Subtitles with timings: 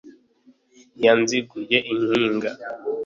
[1.03, 2.49] Ya Nziguye- inkiga,